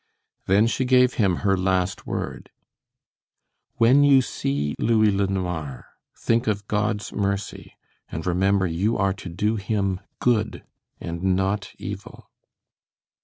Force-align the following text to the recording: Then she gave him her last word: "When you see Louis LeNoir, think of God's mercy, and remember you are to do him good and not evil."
Then 0.47 0.65
she 0.65 0.83
gave 0.83 1.13
him 1.21 1.35
her 1.45 1.55
last 1.55 2.07
word: 2.07 2.49
"When 3.75 4.03
you 4.03 4.23
see 4.23 4.73
Louis 4.79 5.11
LeNoir, 5.11 5.85
think 6.17 6.47
of 6.47 6.67
God's 6.67 7.13
mercy, 7.13 7.75
and 8.09 8.25
remember 8.25 8.65
you 8.65 8.97
are 8.97 9.13
to 9.13 9.29
do 9.29 9.57
him 9.57 9.99
good 10.19 10.63
and 10.99 11.21
not 11.21 11.75
evil." 11.77 12.31